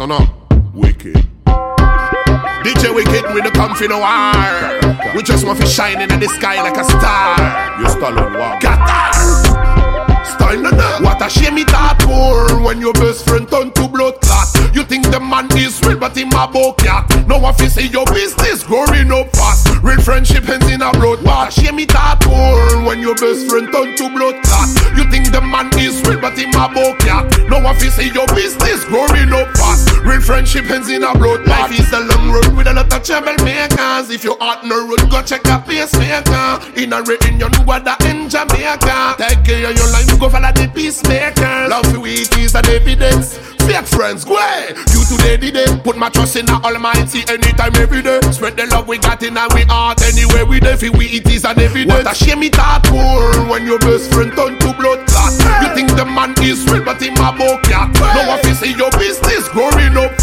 [0.00, 0.26] I know
[0.72, 1.14] wicked.
[2.64, 5.14] DJ Wycked with the comfy no war.
[5.14, 7.36] We just want to shine in the sky like a star.
[7.78, 8.62] You stolen what?
[8.62, 9.12] Qatar.
[10.24, 10.70] Style no.
[11.04, 14.48] What a shame it at war when your best friend turn to blood clot.
[14.74, 17.28] You think the man is real, but him a cat.
[17.28, 19.69] No one fi see your business growing up fast.
[19.82, 21.54] Real friendship ends in a blood bath.
[21.54, 24.68] Shame it at war when your best friend turn to blood clot.
[24.96, 26.68] You think the man is real, but him a
[26.98, 27.24] cat.
[27.48, 29.88] No one fi see your business growing up fast.
[30.04, 31.70] Real friendship ends in a blood bath.
[31.70, 34.10] Life is a long road with a lot of troublemakers.
[34.10, 36.60] If you out no road, go check a pacemaker.
[36.76, 39.16] In a reunion, what the in Jamaica.
[39.16, 41.68] Take care of your life, go follow the peacemaker.
[41.68, 43.49] Love you it is an evidence.
[43.70, 44.34] Fake friends, go.
[44.90, 45.84] You today did it.
[45.84, 48.18] Put my trust in the Almighty anytime, every day.
[48.32, 50.74] Spread the love we got in our heart anywhere we dey.
[50.74, 52.02] Fi we it is an evidence.
[52.02, 55.30] What a shame it at poor when your best friend turn to blood clot.
[55.62, 57.94] You think the man is real, but in him a cat.
[57.94, 60.18] No one see your business growing up.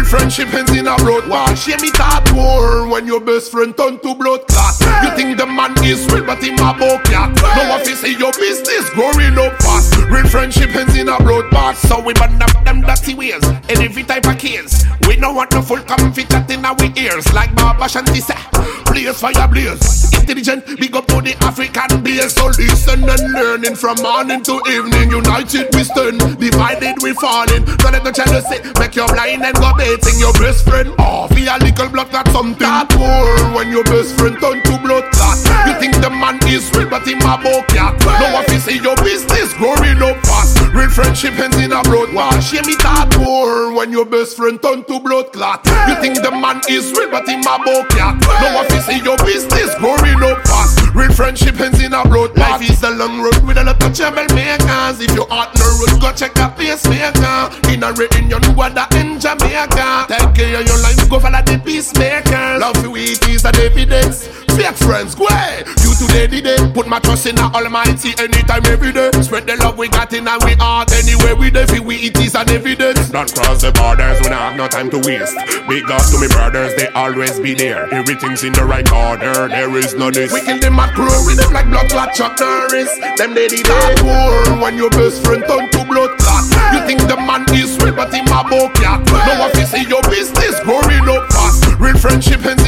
[0.00, 1.54] Real friendship ends in a blood war.
[1.54, 4.80] Shame it at poor when your best friend turn to blood clot.
[5.04, 6.72] You think the man is real, but him a
[7.04, 7.36] cat.
[7.36, 9.94] No one see your business growing up fast.
[10.08, 11.76] Real friendship ends in a blood bath.
[11.86, 14.86] So we burn up them dirty ways in every type of case.
[15.06, 18.40] We don't want no full comfy chat in our ears like Bobo Shanti say.
[18.86, 19.99] Blaze fire blaze.
[20.30, 22.38] Intelligent, big up to the African base.
[22.38, 25.10] So listen and learning from morning to evening.
[25.10, 27.66] United we stand, divided we falling.
[27.82, 30.94] Don't let the jealousy make you blind and go baiting your best friend.
[31.02, 32.62] Oh, feel a little blood got something.
[32.62, 35.42] That war when your best friend turn to blood clot.
[35.66, 37.34] You think the man is real, but him a
[37.66, 37.98] cat.
[37.98, 40.59] No one see your business growing up fast.
[40.80, 42.32] Real friendship ends in a blood war.
[42.40, 45.60] Shame it at war when your best friend turn to blood clot.
[45.86, 48.16] You think the man is real, but in him a cat.
[48.40, 50.80] No one see your business growing up fast.
[50.94, 53.92] Real friendship ends in a blood Life is a long road with a lot of
[53.92, 55.04] troublemakers.
[55.04, 57.52] If you out no road, go check a pacemaker.
[57.68, 60.08] In a reunion, what the in Jamaica.
[60.08, 62.56] Take care of your life, go follow the peacemaker.
[62.56, 64.39] Love you it is an evidence.
[64.56, 65.26] Fake friends, go.
[65.82, 66.74] You today it.
[66.74, 69.10] Put my trust in the Almighty anytime, every day.
[69.22, 71.66] Spread the love we got in our heart anywhere we dey.
[71.66, 73.10] Fi we it is an evidence.
[73.10, 75.36] Don't cross the borders, we don't have no time to waste.
[75.68, 77.92] Big ups to me brothers, they always be there.
[77.92, 80.32] Everything's in the right order, there is no this.
[80.32, 82.36] We kill them at crew with them like blood clot Chuck.
[82.38, 86.44] Them they did that war when your best friend turn to blood clot.
[86.72, 88.42] You think the man is real, but him a
[88.78, 89.04] cat.
[89.04, 91.66] No one see your business growing up fast.
[91.78, 92.59] Real friendship ends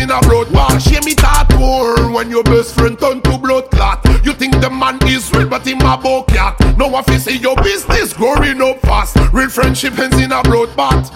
[2.62, 4.05] best friend turn to blood clot.
[4.25, 6.56] You think the man is real, but him a cat.
[6.78, 9.17] No one see your business growing up fast.
[9.33, 11.11] Real friendship ends in a blood bath.